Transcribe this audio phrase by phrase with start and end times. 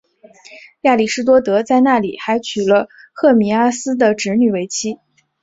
[0.81, 4.97] 亚里士多德在那里还娶了赫米阿斯的侄女为妻。